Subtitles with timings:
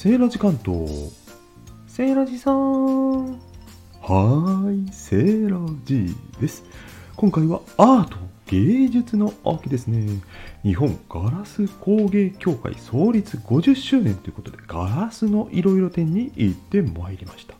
[0.00, 1.10] セーラジ関東。
[1.88, 3.32] セーラジさん。
[3.32, 6.62] はーい、セーラジです。
[7.16, 8.16] 今回はアート、
[8.46, 10.06] 芸術の秋ですね。
[10.62, 17.54] 日本ガラス工芸協会創立50周年ということで、ガラスのいろいろ展に行ってまいりました。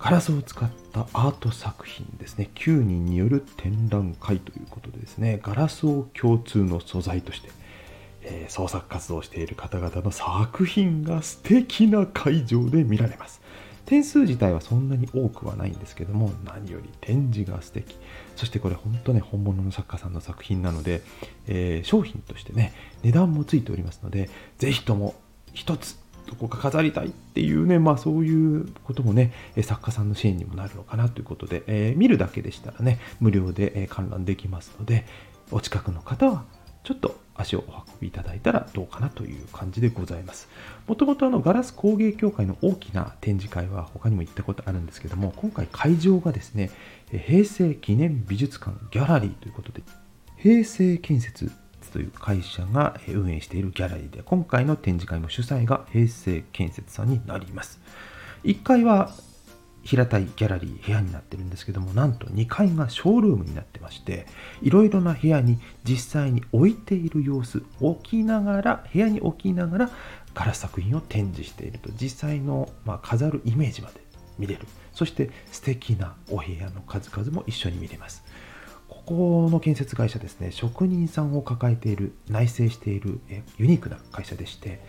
[0.00, 2.50] ガラスを使ったアート作品ですね。
[2.56, 7.50] 9人による展覧会ということでですね、ガラスを共通の素材として、
[8.30, 13.40] えー創作活動している方々の作品が素敵な会場で見られます。
[13.84, 17.96] 点数自体はそんなに多くはないんですけども何より展示が素敵。
[18.36, 21.02] そしてこれ本当ね本物の作家さんの作品なので、
[21.46, 25.14] えー商品としてね値段もついておりますのでぜひとも
[25.54, 29.32] 一つどこか飾りたいっていうね、まあそういうこともね、
[29.62, 35.06] 作家さんの支援にもなるのかなということで、えー見るだけでしたらね、無料で、観覧できますので、
[35.50, 36.44] お近くの方は
[36.88, 40.48] ちょっと足をお運びいただいたらどうかなという感じでございます。
[40.86, 46.70] もともとあのガラス工芸協会の大きな展示会は他にも行ったことあるんですけども、今回会場がですね、
[47.10, 49.82] 平成記念美術館ギャラリーということで、
[50.38, 51.52] 平成建設
[51.92, 57.82] という会社が運営しているギャラリーで、今回の展示会も主催が平成建設さんになります。
[58.44, 59.10] 1階は
[59.82, 64.26] 平たいギャラリー部屋になってるんですけどもなんと2階がショールームになってまして
[64.60, 69.90] いろいろな部屋に実際に置いている様子置きながら部屋に置きながら
[70.38, 71.90] ガラス作品を展示していると。
[72.00, 74.00] 実際の、まあ、飾るイメージまで
[74.38, 74.60] 見れる。
[74.92, 78.24] そして素敵なお部屋の数々も一緒に見れます。
[78.88, 84.80] ここの建設会社ですね職人さんを抱えている内製しているえユニークな会社でして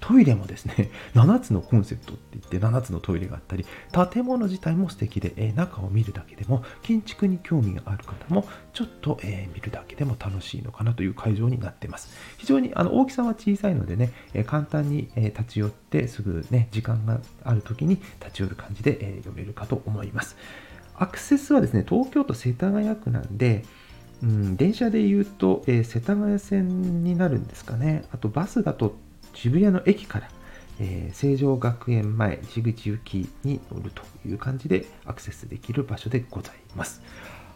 [0.00, 3.66] トイレもですね 7つのコンセプトって言って7つのトイレがあったり
[4.12, 12.08] 建物自体も素敵でえ中を見るだけでも建築に興味がある方もちょっとえ見るだけでも楽しいのかなという会場になってます。
[12.38, 20.36] 非常にあの大きさは小さいのでねえ簡単にえ立ち寄ってすぐね時間がある時に立ち寄る感じでえ読めるかと思います。
[20.96, 23.64] アクセスはですね東京都世田谷区なんで
[24.22, 28.04] うん、電車で言うと、えー世田谷線になるんですかね。
[28.12, 28.94] あとバスだと
[29.34, 30.28] 渋谷の駅から、
[30.80, 37.02] えー成城学園前西口行きに乗るという感じでアクセスできる場所でございます。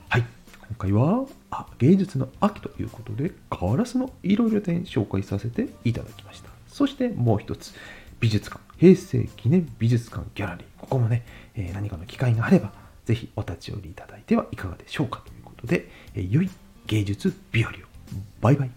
[0.09, 0.27] はい。
[0.69, 6.51] 今回はあ芸術の秋ということでガラスのいろいろ展紹介させていただきました。
[6.67, 7.73] そしてもう一つ
[8.21, 11.25] 美術館平成記念美術館ギャラリーここもね、
[11.55, 12.73] えー何かの機会があれば
[13.09, 16.51] ぜひお立ち寄りいただいてはいかがでしょうかということで、え良い
[16.87, 17.73] 芸術日和を。
[18.43, 18.71] バイバイ。